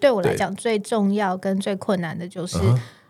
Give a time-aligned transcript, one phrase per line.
[0.00, 2.58] 对我来讲，最重要跟最困难的就是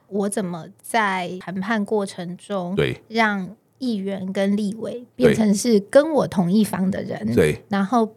[0.08, 8.08] 我怎么在谈判过程中，对，让议员跟立委变成是跟我同一方的人，对，然后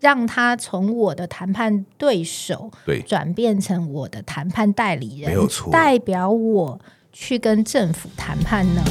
[0.00, 6.80] 让他从我的谈判对手，对，转变成我的谈判代理人，没有错，代表我
[7.12, 8.82] 去跟政府谈判呢。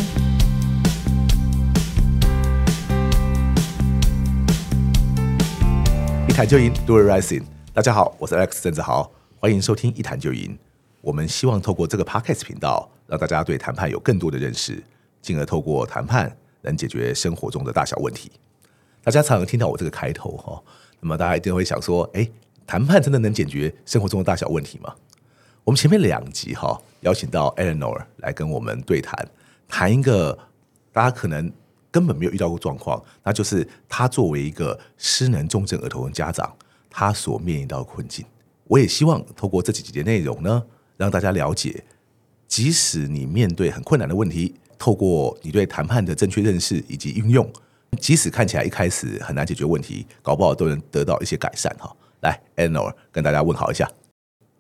[6.30, 7.44] 一谈就赢，Do it rising。
[7.74, 9.12] 大家好，我是 Alex 郑子豪。
[9.40, 10.58] 欢迎收听一谈就赢。
[11.00, 14.84] 我们希望透过这个 Podcast 频道，让大家对谈判有更多的认识，
[15.22, 18.32] 进而透过谈判能解决生活中的大小问题。
[19.04, 20.60] 大家常常听到我这个开头哈，
[21.00, 22.28] 那么大家一定会想说：哎，
[22.66, 24.96] 谈判真的能解决生活中的大小问题吗？
[25.64, 29.16] 我们前面两集哈，邀请到 Eleanor 来跟我们对谈，
[29.68, 30.36] 谈一个
[30.92, 31.52] 大家可能
[31.92, 36.52] 根本没有遇到过状况，那就是他作为一个失能重症儿童的家长，
[36.90, 38.26] 他所面临到的困境。
[38.70, 40.62] 我也希望透过这几集的内容呢，
[40.98, 41.84] 让大家了解，
[42.48, 47.50] 即使你面对很困难的问题，透过你对谈判的正确认识以及运用，
[48.02, 51.96] 即使看起来一开始很难解决问题，搞不好都能得到一些改善哈。
[52.22, 53.90] 来，Eleanor 跟大家问好一下。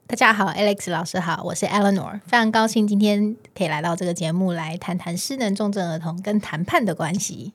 [0.05, 7.51] 大家好，Alex 老师好，我是 Eleanor，非常高兴今天可以来到这个节目来谈谈失能重症儿童跟谈判的关系。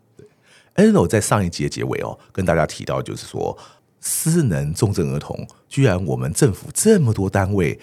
[0.74, 3.56] Eleanor 在上一集的结尾哦，跟大家提到就是说。
[4.02, 7.78] 失能重症儿童，居然我们政府这么多单位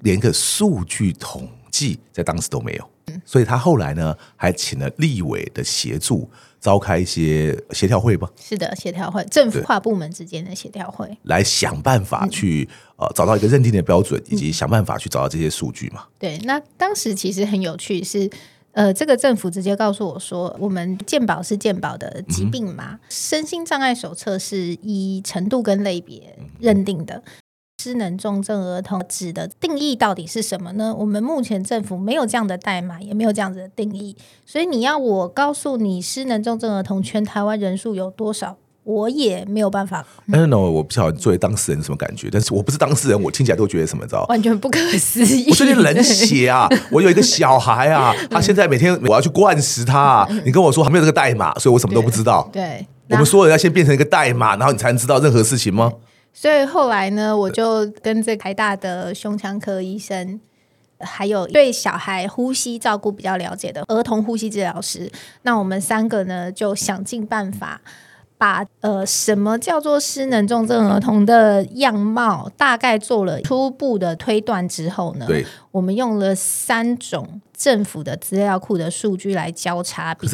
[0.00, 2.90] 连个数据统计在当时都没有，
[3.24, 6.28] 所以他后来呢还请了立委的协助，
[6.60, 8.28] 召开一些协调会吧？
[8.40, 16.04] 是的，协调会，政府跨部门之间的协调会，来想办法去呃找到一个认定的标准，以及想办法去找到这些数据嘛。
[16.18, 18.30] 对，那当时其实很有趣是。
[18.72, 27.16] 呃，这个政府直接告诉我说，我们健保是健保的疾病嘛，嗯、身心障碍手册是依程度跟类别认定的。
[27.16, 27.22] 嗯、
[27.82, 30.94] 失能重症儿童指的定义到底是什么呢？
[30.96, 38.56] 我们目前政府没有这样的代码，也没有这样子的定义，所以你要我告诉你，失能重症儿童全台湾人数有多少？
[38.82, 40.04] 我也没有办法。
[40.32, 45.46] 嗯、no，我不晓得作为当事人什么感觉，但是我不是当事人，我听起来都觉得什么，知道完全不可思议。
[45.50, 46.68] 我最近冷血啊！
[46.90, 50.26] 我有一个小孩啊，他现在每天我要去灌食他。
[50.44, 52.48] 你跟我说还没有这个代码，所以我什么都不知道。
[52.52, 55.92] 对，对我们所有人要先变成一个代码，然后你才能知道任何事情吗？
[56.32, 60.40] 所以后来呢，我就跟这台大的胸腔科医生，
[61.00, 65.10] 还有对小孩呼吸照顾比较了解的儿童呼吸治疗师，
[65.42, 67.80] 那我们三个呢就想尽办法。
[68.40, 80.26] 把呃，什么叫做失能重症儿童的样貌大概做了初步的推断之后呢，对，我们用了三种政府的资料库的数据来交叉比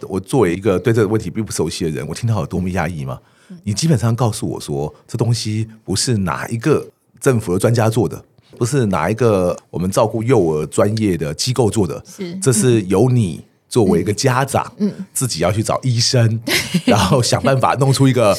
[0.00, 0.08] 对。
[0.08, 3.20] 我作为一个对这个问题并不熟悉的人，我听到有多么压抑吗？
[3.62, 6.84] 你基本上告诉我说，这东西不是哪一个
[7.20, 8.20] 政府的专家做的，
[8.58, 13.44] 不是哪一个我们照顾幼儿专业的机构做的，是，这是 由你。
[13.74, 16.40] 作为一个家长，嗯，自己要去找医生，
[16.86, 18.32] 然后想办法弄出一个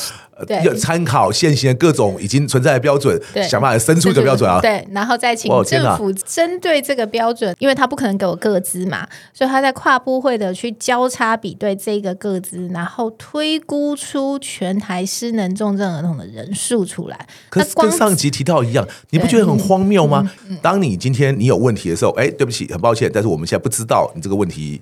[0.64, 4.62] 要参考现行的各种已经存在的标准，想办法伸出一个标准啊。
[4.62, 17.28] 对，然后再请政府针对这个标准，因为他不可能给我个资嘛，所以他在跨部会的去交叉比对这个个资，然后推估出全台失能重症儿童的人数出来。
[17.50, 20.32] 可是跟上集提到一样，你不觉得很荒谬吗？
[20.62, 24.82] 当你今天你有问题的时候，哎，对不起，很抱歉，但是我们现在不知道你这个问题。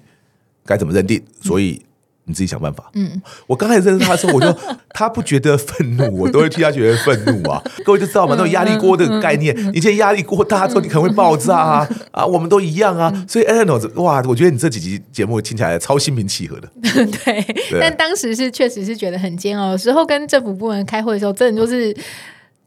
[0.65, 1.21] 该怎么认定？
[1.41, 1.81] 所以
[2.25, 2.89] 你自己想办法。
[2.93, 4.55] 嗯，我刚开始认识他的时候，我就
[4.93, 7.61] 他不觉得愤怒，我都会替他觉得愤怒啊。
[7.83, 12.25] 各位就知道嘛，那种压力锅的概念，你现在压力锅大之后，你可能会爆炸啊啊！
[12.25, 13.11] 我们都一样啊。
[13.27, 16.69] 所以 Eleanor 哇，我觉得你这几集节目听起来超心平气和的。
[16.81, 19.71] 对，对但当时是确实是觉得很煎熬。
[19.71, 21.95] 有时候跟政府部门开会的时候，真的就是。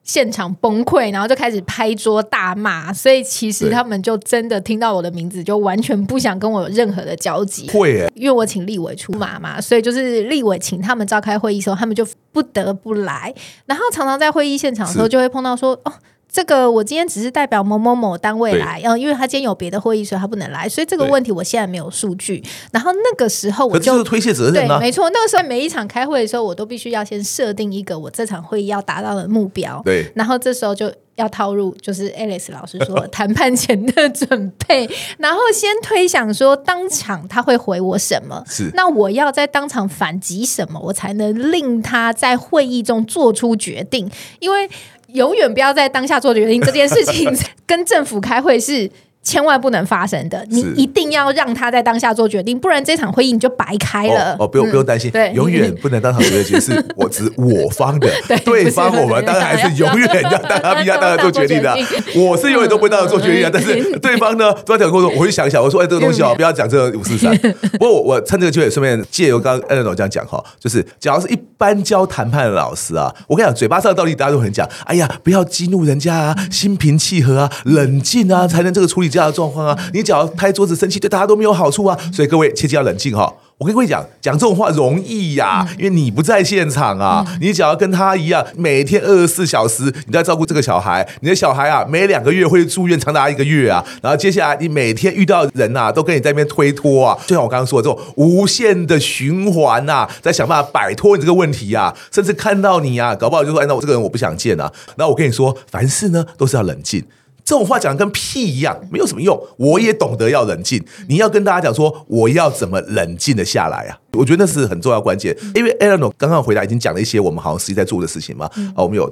[0.07, 7.69] 现场崩溃，然后就开始拍桌大骂，所以其实他们就真的听到我的名字，就完全不想跟我有任何的交集。
[7.69, 13.35] 会，因为我请立委出马嘛，所以就是立委请他们召开会议的时候，他们就不得不来。
[13.67, 15.93] 然后常常在会议现场的时候，就会碰到说哦。
[16.37, 22.45] 这个我今天只是代表某某某单位来，嗯，因为他今天有别的会议，所以他不能来，所以这个问题我现在没有数据。
[22.71, 29.81] 然后那个时候我就推卸责任对，没错，那个时候每一场开会的时候，我都必须要先设定一个我这场会议要达到的目标。
[29.83, 38.71] 对，然后这时候就要套入，就是 Alice 老师说谈判前的准备， 然后先推想说当场他会回我什么，是。
[38.75, 44.11] 那我要在当场反击什么，我才能令他在会议中做出决定，
[44.41, 44.69] 因为。
[45.17, 47.35] 永远不要在当下做决定这件事情，
[47.67, 48.89] 跟政府开会是
[49.27, 54.35] 千万不能发生的，你一定要让他在当下做决定，不然这场会议你就白开了。
[54.35, 61.77] 哦，哦不用、嗯、不用担心，对，永远不能当场做决定， 是我指我方的， 对，对方我们当然还是永远要当他逼他当然做决定的。
[62.15, 67.37] 我是永远都不会当场做决定啊，但是对方呢，都在讲过说，我会想一想，我说哎，这个东西哦，不要讲这个五四三。
[67.75, 79.77] 不过我我趁这个机会顺便借由刚刚 Eleanor 这样讲哈，就是假如是一般教谈判的老师啊，我跟你讲，嘴巴上的道理大家都很讲，哎呀，不要激怒人家啊，心平气和啊，冷静啊，才能这个处理这样的状况啊。
[79.93, 81.99] 你只要拍桌子生气，对大家都没有好处啊！
[82.13, 83.33] 所以各位切记要冷静哈。
[83.59, 87.25] 我跟各位讲，讲这种话容易呀，因为你不在现场啊。
[87.41, 93.83] 你只要跟他一样，每天二十四小时你在照顾这个小孩，你的小孩啊，每两个月会住院长达一个月啊。
[94.03, 101.97] 然后接下来你每天遇到人呐，都跟你在那边推脱啊，就像我刚刚说的这种无限的循环呐，在想办法摆脱你这个问题啊。
[102.13, 107.03] 甚至看到你啊，搞不好就说：“哎，那我这个人我不想见啊。”那我跟你说，凡事呢都是要冷静。
[107.47, 109.41] 这种话讲的跟屁一样，没有什么用。
[109.57, 110.85] 我也懂得要冷静。
[111.09, 113.97] 你要跟大家讲说，我要怎么冷静的下来啊？
[114.15, 115.35] 我觉得那是很重要关键。
[115.55, 118.47] 因为 Eleanor 刚刚回答已经讲了一些我们好像实际在做的事情嘛。
[118.75, 119.09] 啊，我们有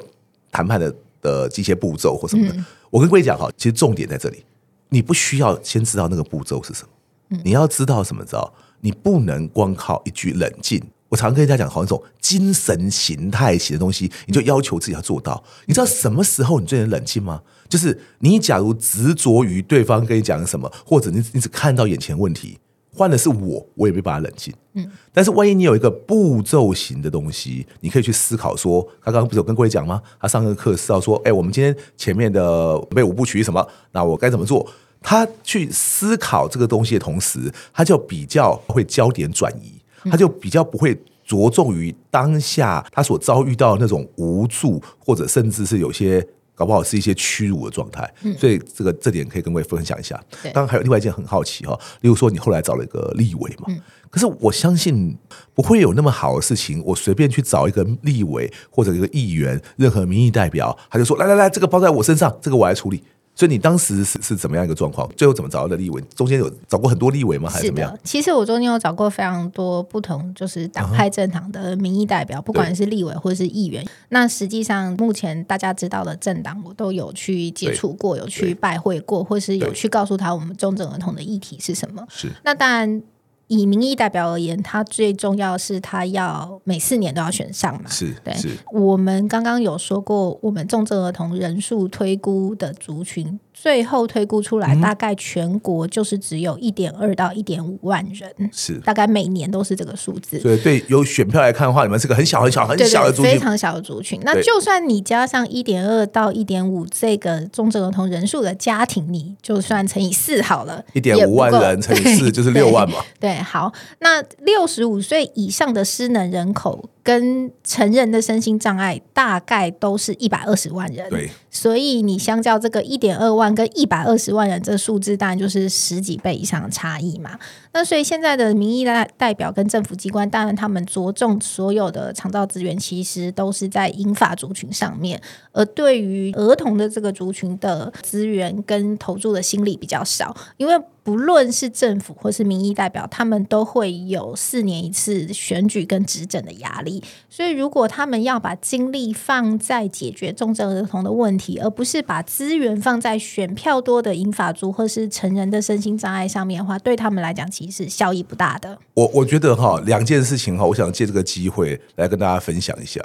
[0.50, 0.92] 谈判的
[1.22, 2.56] 的这些步骤或什么的。
[2.90, 4.44] 我跟各位讲哈，其实重点在这里，
[4.88, 8.24] 你不需要先知道那个步骤是什么，你要知道什么？
[8.24, 8.52] 知道？
[8.80, 10.82] 你不能光靠一句冷静。
[11.14, 15.40] 我常跟大家讲，好像这种精神形态型的东西，你就要求自己要做到。
[15.66, 17.40] 你知道什么时候你最能冷静吗？
[17.68, 22.58] 就是你假如执着于对方跟你讲什么，或者你你只看到眼前问题，
[22.92, 24.52] 换的是我，我也没办法冷静。
[24.72, 30.02] 嗯，但是万一你有一个步骤型的东西，你可以去思考说，他刚刚不是有跟各位讲吗？
[30.20, 32.40] 他上个课是要说，哎，我们今天前面的
[32.88, 33.64] 准备五部曲什么？
[33.92, 34.68] 那我该怎么做？
[35.00, 39.80] 他去思考这个东西的同时，他就比较会焦点转移。
[40.10, 48.08] 他就比较不会着重于当下他所遭遇到的那种无助，或者甚至是有些搞不好是一些屈辱的状态。
[48.38, 50.22] 所以这个这点可以跟各位分享一下。
[50.52, 53.66] 当然还有另外一件很好奇哈，例如说你后来找了一个立委嘛，
[54.10, 55.16] 可是我相信
[55.54, 63.02] 不会有那么好的事情，我随便去找一个立委或者一个议员，任何民意代表，他就说来来来，这个包在我身上，这个我来处理。
[63.36, 65.08] 所以你当时是是怎么样一个状况？
[65.16, 66.00] 最后怎么找到的立委？
[66.14, 67.50] 中间有找过很多立委吗？
[67.50, 67.98] 还是怎么样？
[68.04, 73.84] 其实我中间有找过非常多不同，就是党派政党的民意代表，不管是立委或是议员。
[74.10, 82.06] 那实际上目前大家知道的政党，我都有去接触过，有去拜会过，或是有去告诉他我们中正儿童的议题是什么。
[82.08, 82.30] 是。
[82.44, 83.02] 那当然。
[83.46, 87.90] 以民意代表而言，他最重要的是他要每四年都要选上嘛。
[87.90, 88.34] 是，对。
[88.72, 93.38] 我们刚刚有说过，我们重症儿童人数推估的族群。
[93.64, 100.38] 最后推估出来，大概全国就是只有一点二到一点五万人，是大概每年都是这个数字。
[100.38, 104.20] 所以对有选票来看的话，你们是个很小很小很小的族群，非常小的族群。
[104.22, 112.98] 那就算你加上一点二到一点五这个重症儿童人数的家庭，你就算乘以四好了，一点五万人乘以四就是六万嘛。
[113.18, 116.90] 对，好，那六十五岁以上的失能人口。
[117.04, 127.38] 跟成人的身心障碍大概都是一百二十万人，对，所以你相较这个一点二万跟一百二十万人，这数字当然就是十几倍以上的差异嘛。
[127.74, 135.20] 那所以现在的民意代代表跟政府机关，当然他们着重所有的长照资源，其实都是在英法族群上面，
[135.52, 140.80] 而对于儿童的这个族群的资源跟投注的心力比较少，因为。
[141.04, 147.04] 不论是政府或是民意代表，他们都会有四年一次选举跟执政的压力。
[147.28, 158.78] 所以，如果他们要把精力放在解决重症儿童的问题，而不是把资源放在选票多的银发族或是成人的身心障碍上面的话，对他们来讲，其效益不大的。
[158.94, 163.00] 我我觉得哈，两件事情哈，我想借这个机会来跟大家分享一下。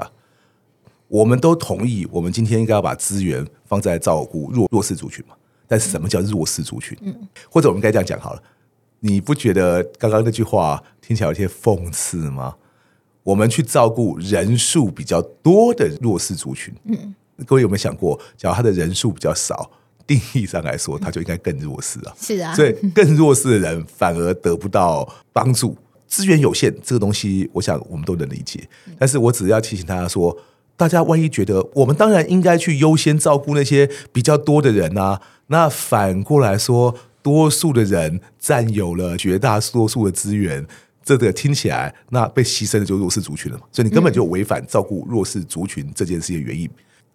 [1.07, 5.35] 我们都同意，我们今天应该要把资源放在照顾弱弱势族群嘛。
[5.67, 6.97] 但是什么叫弱势族群？
[7.01, 8.43] 嗯，或者我们该这样讲好了，
[8.99, 12.55] 你不觉得刚刚那句话听起来有些讽刺吗？
[13.21, 17.13] 我们去照顾人数比较多的弱势族群，嗯，
[17.45, 19.69] 各位有没有想过，假如他的人数比较少，
[20.09, 22.15] 定义上来说，他就应该更弱势啊？
[22.19, 28.67] 是啊，所以更弱势的人反而得不到帮助，资源有限，这个东西我想我们都能理解。
[28.97, 30.35] 但是我只要提醒大家说，
[30.75, 35.21] 大家万一觉得我们当然应该去优先照顾那些比较多的人啊。
[35.47, 40.65] 那反过来说，多数的人占有了绝大多数的资源，
[41.03, 43.65] 这个听起来，那被牺牲的就是弱势族群了嘛？
[43.71, 46.67] 所以你根本就违反照顾弱势族群这件事的原因。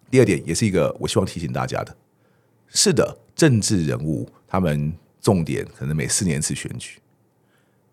[0.09, 1.93] 第二点，也是一个我希望提醒大家的，
[2.69, 6.99] 是的，政治人物他们重点可能每四年一次选举，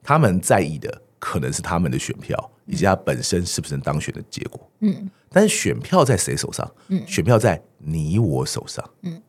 [0.02, 4.70] 他们在意的可能是他们的选票以及他本身是不是能当选的结果。
[4.80, 6.68] 嗯，但是选票在谁手上？
[6.88, 8.90] 嗯，选票在你我手上。
[9.02, 9.22] 嗯。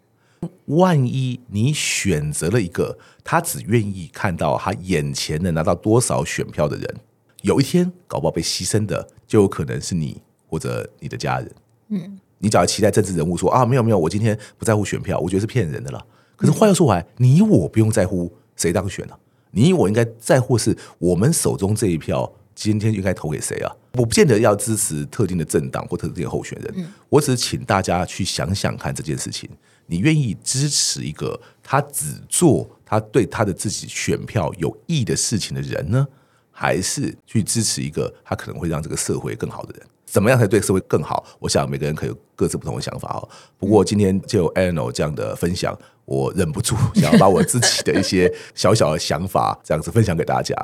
[0.65, 6.95] 万一你选择了一个他只愿意看到他眼前能拿到多少选票的人，
[7.43, 11.51] 有一天搞不好被牺牲的就有可能是你或者你的家人。
[11.87, 16.05] 嗯，你只要期待政治人物说啊，没有没有，我今天不在乎选票，我觉得是骗人的了。
[16.35, 19.17] 可是话又说回来，你我不用在乎谁当选了，
[19.51, 22.31] 你我应该在乎是我们手中这一票。
[22.55, 23.75] 今天应该投给谁啊？
[23.93, 29.49] 我不见得要支持特定的政党或特定的候选人，我只是请大家去想想看这件事情。
[29.87, 36.07] 你愿意支持一个他只做他对他的自己选票有益的事情的人呢，
[36.51, 39.87] 还是去支持一个他可能会让这个社会更好的人？
[40.13, 41.25] 怎么样才对社会更好？
[41.39, 43.27] 我想每个人可以有各自不同的想法哦。
[43.57, 50.55] 不过今天就 Eleanor 这样的分享，我忍不住想要把我自己的一些小小的想法这样子分享给大家。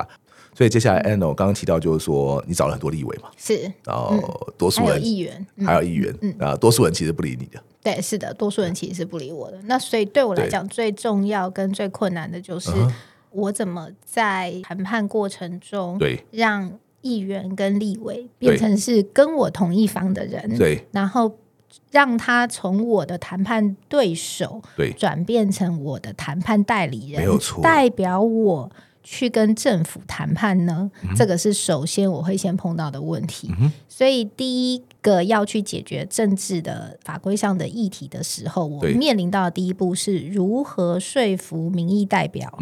[0.54, 9.58] 所以接下来，Eleanor 刚刚提到就是说，你找了很多立委嘛，是，然后多数人议员，还有议员，嗯，啊，多数人其实不理你的，对，是的，多数人其实是不理我的。
[9.64, 12.70] 那所以对我来讲，最重要跟最困难的就是，
[13.32, 16.70] 我怎么在谈判过程中，对，让
[17.02, 21.36] 议员跟立委变成是跟我同一方的人，对，然后
[21.90, 28.70] 让他从我的谈判对手，对，转变成我的谈判代理人，没有错，代表我。
[29.02, 30.88] 去跟政府谈判呢？
[31.02, 33.50] 嗯、这个是首先我会先碰到的问题。
[33.58, 42.56] 嗯、所以第一个要去解决政治的法规上的议题的时候，我面临到的第一步是如何说服民意代表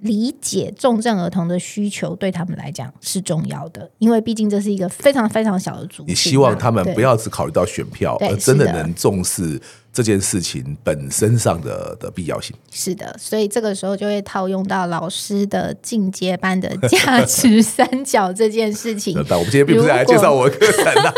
[0.00, 3.90] 理解重症儿童的需求，对他们来讲是重要的。
[3.98, 9.60] 因为毕竟这是一个非常非常小的组织，你希望他们不要只考虑到选票，而真的能重视。
[9.92, 19.14] 这件事情本身上的的必要性是的，所以这个时候就会套用到老师的进阶班的价值三角这件事情。
[19.30, 21.14] 但我们今天并不是来介绍我的课程的。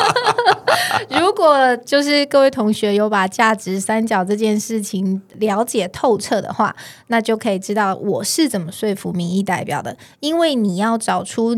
[1.20, 6.74] 如果就是各位同学有把价值三角这件事情了解透彻的话，
[7.08, 9.96] 那就可以知道我是怎么说服民意代表的。
[10.20, 11.54] 因为你要找出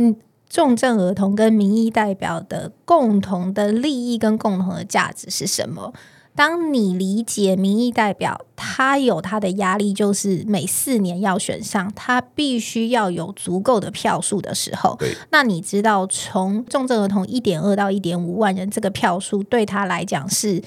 [0.48, 5.92] 重症儿童跟民意代表的共同的利益跟共同的价值是什么。
[6.38, 14.96] 当你理解民意代表，他有他的压力，就是每四年要选上，他必须要有足够的票数的时候，
[15.30, 20.62] 那你知道从重症儿童一点二到一点五万人这个票数对他来讲是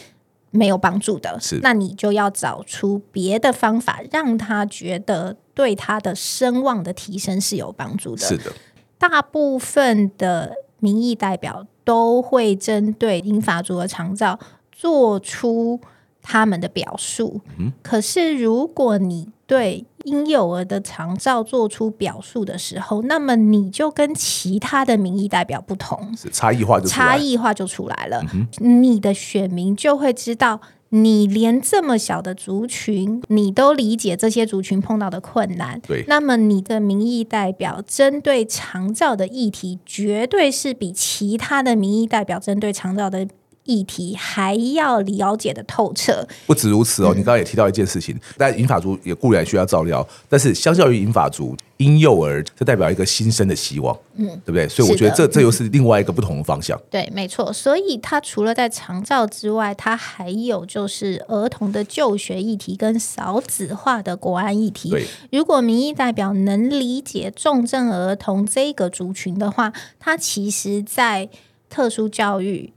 [0.49, 8.27] 没有帮助的，是，那你就要找出别的方法，让他觉得对他的声望的提升是有帮助的。
[8.27, 8.51] 是的，
[8.97, 14.37] 大部分的民意代表都会针对英法族的长照。
[14.81, 15.79] 做出
[16.23, 28.23] 他们的表述，嗯，可是如果你对婴幼儿的长照做出表述的时候，那么你就跟其他的民意代表不同，差异化就差异化就出来了。
[28.33, 28.47] 嗯，
[28.81, 35.79] 你的选民就会知道，你连这么小的族群，你都理解这些族群碰到的困难。
[35.81, 43.27] 对，那么你的民意代表针对长照的议题，绝对是比其他的民意代表针对长照的。
[43.65, 46.27] 议题还要了解的透彻。
[46.47, 54.67] 不止如此哦，嗯、你刚刚也提到一件事情，但银发族也固然需要照料，但是相较于银发族，婴幼儿这代表一个新生的希望，嗯，对不对？
[54.67, 56.79] 所以我觉得这这又是另外一个不同的方向。
[56.89, 57.53] 对，没错。
[57.53, 64.89] 所以他除了在长照之外，他还有就是儿童的就学议题跟少子化的国安议题。
[64.89, 71.29] 对，如果民意代表能理解重症儿童这个族群的话，他其实在
[71.69, 72.73] 特殊教育。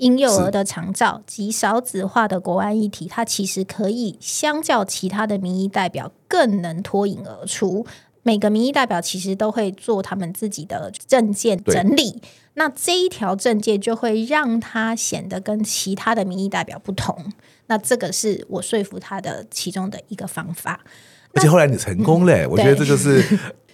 [0.00, 7.86] 婴幼儿的长照及少子化的国安议题，它其实可以相较其他的民意代表更能脱颖而出。
[8.22, 12.20] 每个民意代表其实都会做他们自己的证件整理，
[12.54, 17.32] 那这一条证件就会让他显得跟其他的民意代表不同。
[17.66, 20.80] 那这个是我说服他的其中的一个方法。
[21.34, 23.22] 而且后来你成功嘞，嗯，我觉得这就是。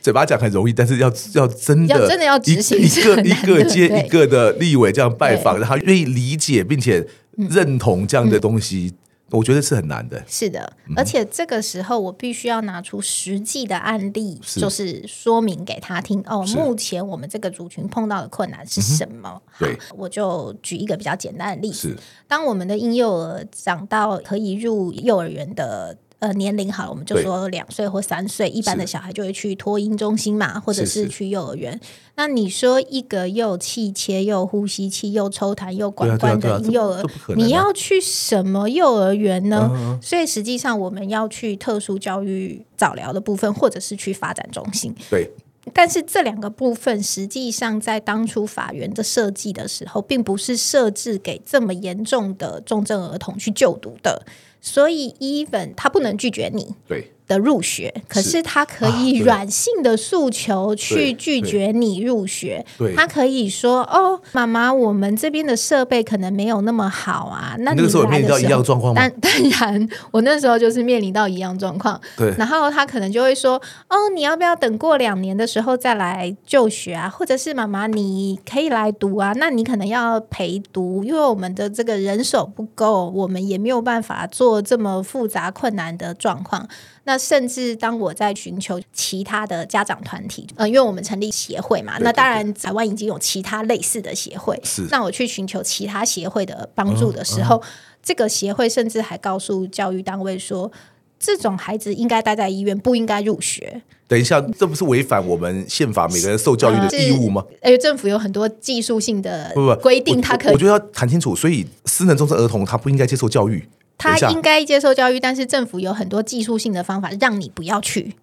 [0.07, 8.99] 嘴巴讲很容易，但是要要真的，要真的要执行一个一个接一个的立委这样拜访，然后愿意理解并且认同这样的东西，嗯、
[9.31, 10.23] 我觉得是很难的。
[10.29, 16.23] 是的，而且这个时候我必须要拿出实际的案例，就是说明给他听。
[16.29, 19.43] 哦，目前我们这个族群碰到的困难是什么？
[19.59, 21.97] 对、嗯，我就举一个比较简单的例子：
[22.29, 25.99] 当我们的婴幼儿长到可以入幼儿园的。
[26.19, 31.79] 呃，年龄好了，我们就说两岁或三岁，一般的小孩就会去托婴中心嘛，或者是去幼儿园。
[32.15, 37.05] 那你说一个又气切又呼吸器又抽痰又管灌的婴幼儿，
[37.37, 39.69] 你要去什么幼儿园呢？
[39.75, 39.99] 嗯？
[40.01, 44.95] 所以实际上我们要去特殊教育早疗的部分，或者是去发展中心。
[45.11, 45.31] 对，
[45.75, 54.25] 但是这两个部分实际上在当初法源的设计的时候，并不是设置给这么严重的重症儿童去就读的。
[54.67, 56.75] 所以 even 他不能拒绝你。
[56.89, 57.13] 对。
[57.27, 62.65] 的入学，可是他可以软性的诉求去拒绝你入学。
[62.95, 69.01] 他可以说：“哦，妈妈，我们这边的设备可能没有那么好啊。”那你那个时候面临到一样状况吗？
[69.01, 72.01] 当 当然，我那时候就是面临到一样状况。
[72.17, 77.09] 对，然后他可能就会说：“哦，你要不要等过两年的时候再来就学啊？
[77.09, 79.33] 或者是妈妈，你可以来读啊？
[79.37, 86.69] 那你可能要陪读，因为我们的这个人手不够，我们也没有办法做这么复杂困难的状况。”
[87.09, 94.61] 那甚至当我在寻求其他的家长团体，呃，因为我们成立协会嘛，对对对，那当然台湾已经有其他类似的协会。
[94.65, 97.69] 是，那我去寻求其他协会的帮助的时候，嗯嗯、
[98.03, 100.73] 这个协会甚至还告诉教育单位说，
[101.21, 103.83] 这种孩子应该待在医院，不应该入学。
[104.09, 107.45] 等一下，这不是违反我们宪法每个人受教育的义务吗？
[107.63, 111.37] 而且政府有很多技术性的规定，他可以，我觉得要谈清楚。
[111.37, 113.69] 所以，私人重症儿童他不应该接受教育。
[113.99, 118.15] 他应该接受教育，但是政府有很多技术性的方法让你不要去。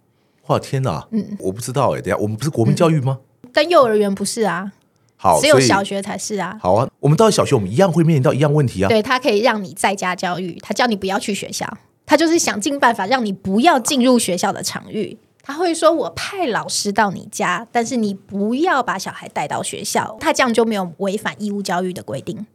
[0.48, 1.08] 哇，天哪！
[1.12, 2.02] 嗯，我不知道哎。
[2.02, 3.20] 等下，我们不是国民教育吗？
[3.44, 4.72] 嗯、但幼儿园不是啊。
[5.16, 6.58] 好，只有小学才是啊。
[6.62, 8.90] 好啊，我们到小学，我们一样会面临到一样问题啊。
[8.90, 11.66] 对，他可以让你在家教育，他叫你不要去学校，
[12.06, 15.18] 他就是想尽办法让你不要进入学校的场域。
[15.42, 22.46] 他会说：“我派老师到你家，但是你不要把小孩带到学校。”他这样就没有违反义务教育的规定。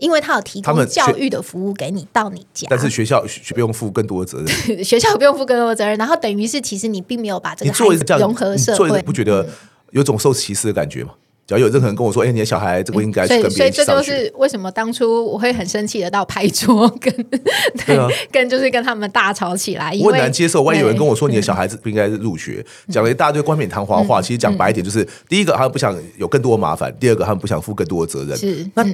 [0.00, 4.82] 因为他有提供教育的服务给你到你家，但是学校不用负更多的责任。
[4.84, 9.48] 学校不用负更多的责任，然后等于是其实你并没有把这个孩子融合社会，你不觉得
[9.92, 11.12] 有种受歧视的感觉吗？
[11.46, 17.12] 只要有任何人跟我说：“哎，你的小孩这个应该去跟别人上学。”所以，所以这就是为什么当初我会很生气的到拍桌跟
[17.84, 19.92] 对、 啊、跟就是跟他们大吵起来。
[20.00, 24.22] 我很难接受，万一有人跟我说你的小孩子不应该入学，讲了一大堆冠冕堂皇话。
[24.22, 28.36] 其实讲白一点，就是第一个他们不想有更多的麻烦，第二个他们不想负更多的责任。
[28.36, 28.84] 是那。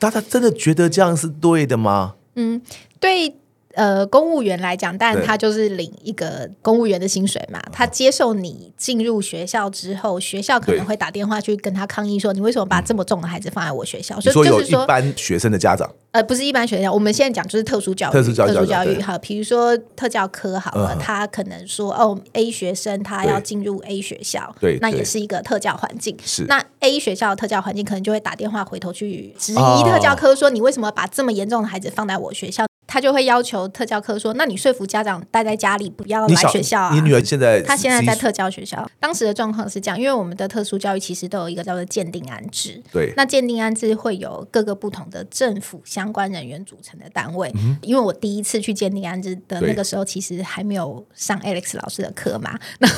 [0.00, 2.14] 大家真的觉得这样是对的吗？
[2.34, 2.60] 嗯，
[2.98, 3.36] 对。
[3.74, 7.60] 呃，公务员来讲，但他就是领一个公务员的薪水嘛。
[7.72, 19.16] 他接受你进入学校之后，学校可能会打电话去跟他抗议说：“你为什么把这么重的孩子放在我学校？”所以就是说，一般学生的家长，呃，不是一般学校，我们现在讲就是特殊教育，特殊教育，特殊教育哈。
[19.18, 26.16] 比如说特教科好了，他可能说哦，A 学生他要进入 A 学校，对，那也是一个特教环境。
[26.24, 32.66] 是那 A 学校的特教环境可能就会打电话回头去质疑特教科，说你为什么把这么严重的孩子放在我学校？
[32.92, 38.84] 他就会要求特教科说：“那你说服家长待在家里，不要来学校啊。”你女儿现在她现在在特教学校。
[38.98, 42.82] 当时的状况是这样，因为我们的特殊教育其实都有一个叫做鉴定安置。
[42.92, 47.52] 对，那鉴定安置会有各个不同的政府相关人员组成的单位。
[47.54, 52.96] 嗯、因为我第一次去鉴定安置的那个时候，其实还没有上 Alex 老师的课嘛， 然后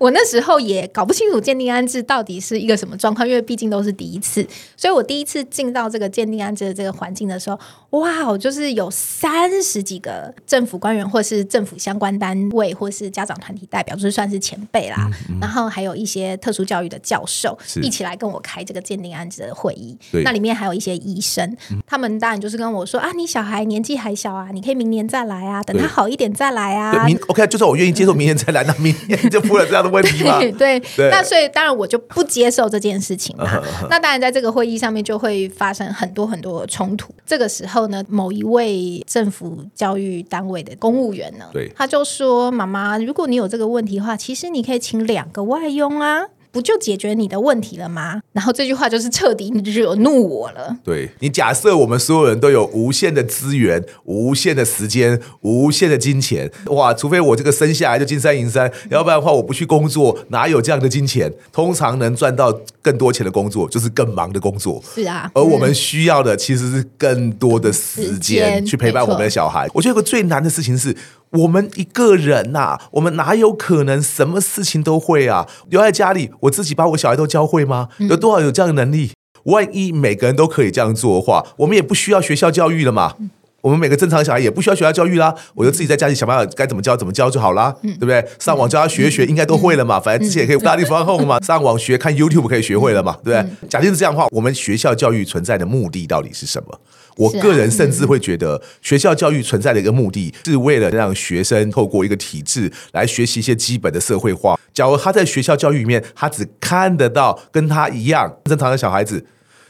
[0.00, 4.44] 我那时候也搞不清楚鉴定安置到底是一个什么状况，因为毕竟都是第一次，
[4.76, 8.90] 所以我第一次进到这个鉴定安置的这个环境的时候，哇，我就是有。
[9.12, 15.08] 三十几个政府官员，或是政府相关单位，或是家长团体代表，就是算是前辈啦。
[15.28, 19.96] 嗯嗯、然后还有一些特殊教育的教授一起来跟我开这个鉴定案子的会议。
[20.24, 27.04] 那里面还有一些医生，嗯、他们当然就是跟我说啊，你小孩年纪还小啊，你可以明年再来啊，等他好一点再来啊。
[27.04, 30.38] 明 OK，就算我愿意接受明年再来，那明年就出了这样的问题嘛？
[30.58, 33.62] 对对，那所以当然我就不接受这件事情嘛。
[33.90, 37.14] 那当然在这个会议上面就会发生很多很多的冲突。
[37.26, 48.20] 这个时候呢，某一位政府教育单位的公务员呢，对，他就说：“妈妈，如果你有这个问题的话，其实你可以请两个外佣啊。”不就解决你的问题了吗？
[48.32, 50.76] 然后这句话就是彻底惹怒我了。
[50.84, 56.92] 对，你假设我们所有人都有无限的资源、无限的时间、无限的金钱，哇！
[56.92, 61.32] 除非我这个生下来就金山银山，要不然的话我不去工作，哪有这样的金钱？
[61.50, 64.82] 通常能赚到更多钱的工作，就是更忙的工作。
[64.94, 69.66] 是啊，而我们需要的其实是更多的时间去陪伴我们的小孩。
[69.72, 70.94] 我觉得有个最难的事情是。
[71.32, 75.48] 我们一个人呐、啊，我们哪有可能什么事情都会啊？
[75.70, 77.88] 留在家里，我自己把我小孩都教会吗？
[77.98, 79.12] 有多少有这样的能力？
[79.44, 83.14] 万一每个人都可以这样做的话，我们也不需要学校教育了嘛？
[83.62, 88.24] 我们每个正常小孩也不需要学校教育啦，我就自己在家里想办法该怎么教怎么教就好啦，对不对？
[88.40, 90.00] 上网教他学一学，应该都会了嘛。
[90.00, 93.68] 反正之前也可以 study from home 嘛，上网学看 YouTube 可以学会了嘛，对不对？
[93.68, 96.76] 假定是这样的话，我们学校教育存在的目的到底是什么？
[97.16, 104.58] 我个人甚至会觉得，学校教育存在的一个目的是为了让学生透过一个体制来学习一些基本的社会化。
[104.72, 109.26] 假如他在学校教育里面，他只看得到跟他一样正常的小孩子，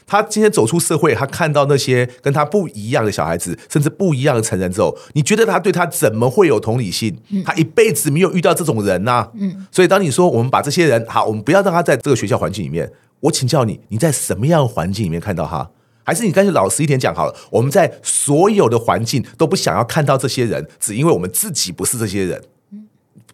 [0.07, 7.17] 他今天走出社会，他看到那些跟他不一样的小孩子，甚至不一样的成人之后，你觉得他对他怎么会有同理心？
[7.45, 9.29] 他一辈子没有遇到这种人呐。
[9.35, 12.89] 嗯，所以当你说我们把这些人好，我们不要让他在这个学校环境里面，
[13.21, 15.69] 我请教你，你在什么样的环境里面看到他？
[16.03, 17.35] 还是你干脆老实一点讲好了？
[17.49, 22.43] 我们在所有的环境都不想要看到这些人，只因为我们自己不是这些人。
[22.71, 22.87] 嗯，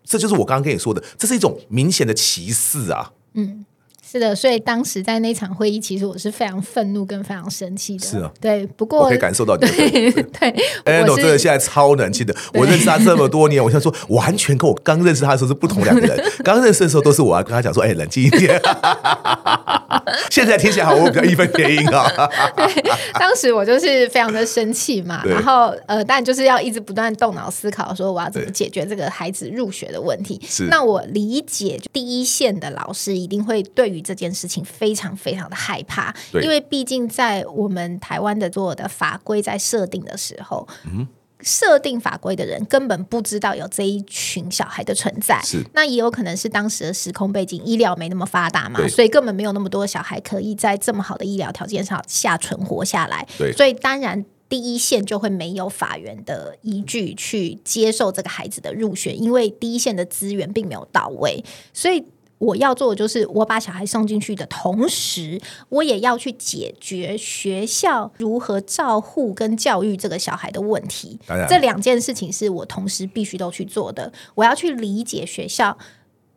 [0.03, 3.11] 这就是我刚刚跟你说的，这是一种明显的歧视啊。
[3.33, 3.65] 嗯。
[4.11, 8.07] 是的，所以当时在那场会议，其实我是非常愤怒跟非常生气的。
[8.07, 10.11] 是啊，对，不过我可以感受到你的对。
[10.39, 12.35] 对，哎，我真的现在超冷气的。
[12.53, 16.19] 我认识他这么多年，我想说，完全跟我刚认识他的时候是不同两个人。
[16.43, 18.59] 刚认识的时候，都是我要跟他讲说，哎，冷静一点。
[20.31, 22.09] 现在听起来好，我比较义愤填膺啊。
[22.55, 30.41] 对，当时我就是非常的生气嘛，然后呃，但就是要一直不断动脑思考，说我要怎么解决这个孩子入学的问题。
[30.47, 41.07] 是，那我理解第一线的老师一定会对于这件事情非常非常的害怕，因为毕竟在我们台湾的所有的法规在设定的时候，嗯，
[41.41, 45.41] 设定法规的人根本不知道有这一群小孩的存在。
[45.41, 53.25] 是，那也有可能是当时的时空背景，医疗没那么发达嘛，所以根本没有那么多小孩可以在这么好的医疗条件上下存活下来。
[53.37, 62.03] 对，所以当然第一线就会没有法源的依据去接受这个孩子的入学，因为第一线的资源并没有到位，所以。
[62.39, 71.19] 我要做的就是，我把小孩送进去的同时，我也要去解决学校如何照护跟教育这个小孩的问题。
[71.47, 74.11] 这两件事情是我同时必须都去做的。
[74.35, 75.77] 我要去理解学校。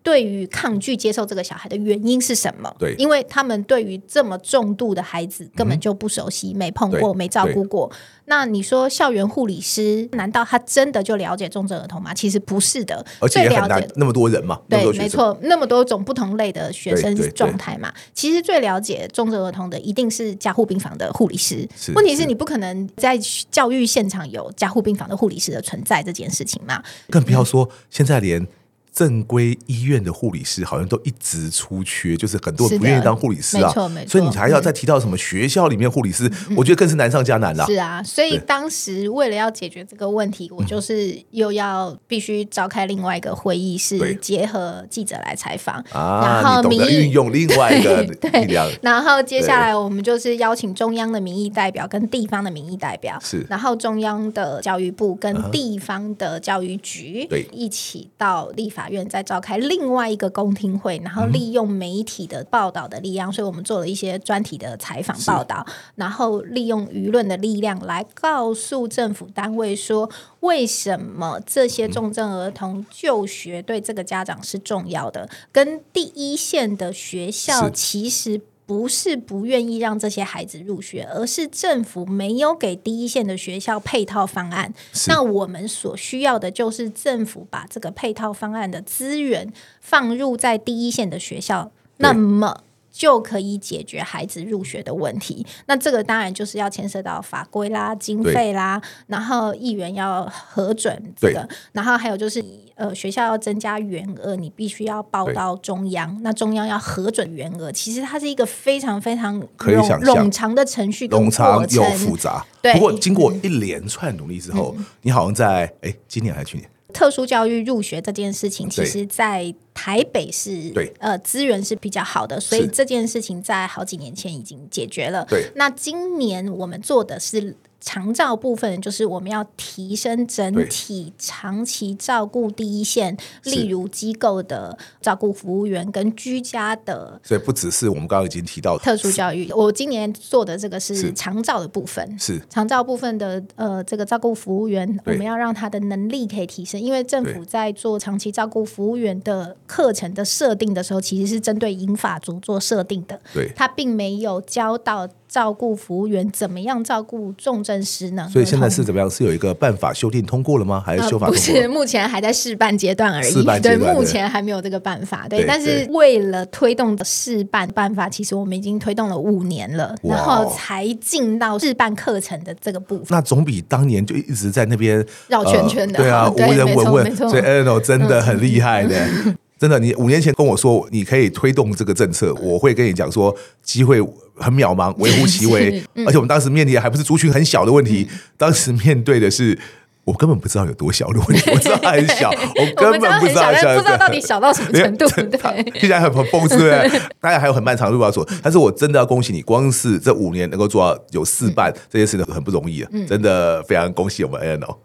[0.02, 2.74] 对于抗拒接受这个小孩的原因是什么？
[2.78, 7.90] 对，因为他们对于这么重度的孩子根本就不熟悉，嗯、没碰过，没照顾过。
[8.24, 12.12] 那你说校园护理师难道他真的就了解重症儿童吗？
[12.14, 17.92] 其实不是的，而且了解，那么多人嘛，对，没错，那么多种不同类的学生状态嘛。
[18.12, 21.68] 其实最了解重症儿童的一定是加护病房的护理师。
[21.94, 23.18] 问题是你不可能在
[23.50, 26.82] 教育现场有加护病房的护理师的存在这件事情嘛？
[27.10, 28.44] 更不要说现在连。
[28.92, 37.64] 正规医院的护理师好像都一直出缺，就是很多人不愿意当护理师啊，没错没错，所以你还要再提到什么学校里面护理师，嗯，我觉得更是难上加难了。
[37.64, 58.81] 是啊，所以当时为了要解决这个问题，我就是又要必须召开另外一个会议室，结合记者来采访，然后民意运用另外一个 力量，然后接下来我们就是邀请中央的民意代表跟地方的民意代表，是，然后中央的教育部跟地方的教育局，对，一起到立法。
[58.82, 65.64] 法院在召开另外一个公听会，然后利用媒体的报道的力量，嗯、所以我们做了一些专题的采访报道，
[65.94, 78.40] 然后利用舆论的力量来告诉政府单位说，为什么这些重症儿童就学对这个家长是重要的，跟第一线的学校其实。
[78.72, 84.72] 不是不愿意让这些孩子入学，而是政府没有给第一线的学校配套方案。
[85.08, 91.70] 那我们所需要的就是政府把这个配套方案的资源放入在第一线的学校。
[91.98, 92.62] 那么。
[92.94, 95.46] 就可以解决孩子入学的问题。
[95.64, 102.44] 那这个当然就是要牵涉到法规啦、经费啦，然后议员要核准这个，然后还有就是
[102.82, 107.70] 呃学校要增加员额，你必须要报到中央，那中央要核准员额。
[107.70, 112.44] 其实它是一个非常非常冗冗长的程序，冗长又复杂。
[112.60, 116.68] 对，不过经过一连串努力之后，嗯、你好像在哎今年还是去年？
[116.92, 125.24] 特殊教育入学这件事情，其实，在台北是对呃资源是比较好的，所以这件事情在好几年前已经解决了。
[125.26, 127.56] 对，那今年我们做的是。
[127.82, 139.50] 长照部分就是我们要提升整体长期照顾第一线，例如机构的照顾服务员跟居家的，所以不只是我们刚刚已经提到特殊教育。
[139.52, 155.08] 我今年做的这个是长照的部分，是长照部分的呃这个照顾服务员，我们要让他的能力可以提升，因为政府在做长期照顾服务员的课程的设定的时候，其实是针对银发族做设定的，对，他并没有教到。
[155.32, 158.28] 照顾服务员怎么样照顾重症失能？
[158.28, 159.08] 所以现在是怎么样？
[159.08, 160.82] 是有一个办法修订通过了吗？
[160.84, 161.32] 还是修法、呃？
[161.32, 163.32] 不是，目前还在试办阶段而已。
[163.62, 165.26] 对，目前还没有这个办法。
[165.30, 173.06] 对，对但是为了推动的试办办法，其实我们已经推动了五年了，然后才进到试办课程的这个部分。
[173.08, 177.16] 那总比当年就一直在那边绕圈圈的、呃、对啊， 对无人闻问。
[177.16, 178.94] 所以 Eleanor 真的很厉害的。
[179.24, 184.00] 嗯真的，你五年前跟我说你可以推动这个政策，我会跟你讲说机会
[184.34, 185.80] 很渺茫，微乎其微。
[186.04, 189.56] 而且我们当时面临的还不是族群很小的问题，当时面对的是
[190.02, 191.48] 我根本不知道有多小的问题。
[191.52, 195.06] 我知道它很小， 我根本不知道小，不知道到底小到什么程度。
[195.14, 197.00] 对，听起来很很讽刺，对不对？
[197.20, 198.26] 大家还有很漫长的路要走。
[198.42, 202.90] 但是我真的要恭喜你，光是这五年能够做到有试办这件事情很不容易啊！
[203.06, 204.76] 真的非常恭喜我们 Eleanor。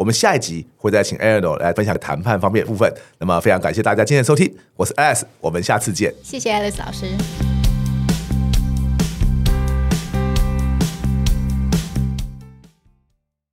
[0.00, 2.90] 我们下一集会再请 Ariano 来分享谈判方面的部分。
[3.18, 6.10] 那么非常感谢大家今天的收听，我是 Alex，我们下次见。
[6.22, 7.49] 谢谢 Alex 老师。